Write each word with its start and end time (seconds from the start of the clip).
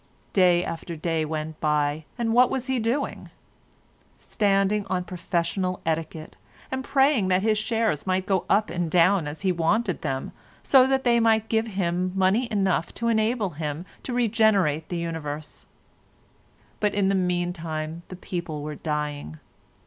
Day 0.33 0.63
after 0.65 0.95
day 0.95 1.23
went 1.25 1.59
by, 1.59 2.05
and 2.17 2.33
what 2.33 2.49
was 2.49 2.65
he 2.65 2.79
doing? 2.79 3.29
Standing 4.17 4.83
on 4.87 5.03
professional 5.03 5.79
etiquette, 5.85 6.35
and 6.71 6.83
praying 6.83 7.27
that 7.27 7.43
his 7.43 7.59
shares 7.59 8.07
might 8.07 8.25
go 8.25 8.43
up 8.49 8.71
and 8.71 8.89
down 8.89 9.27
as 9.27 9.41
he 9.41 9.51
wanted 9.51 10.01
them, 10.01 10.31
so 10.63 10.87
that 10.87 11.03
they 11.03 11.19
might 11.19 11.49
give 11.49 11.67
him 11.67 12.13
money 12.15 12.47
enough 12.51 12.91
to 12.95 13.09
enable 13.09 13.51
him 13.51 13.85
to 14.01 14.11
regenerate 14.11 14.89
the 14.89 14.97
universe. 14.97 15.67
But 16.79 16.95
in 16.95 17.09
the 17.09 17.13
meantime 17.13 18.01
the 18.07 18.15
people 18.15 18.63
were 18.63 18.73
dying. 18.75 19.37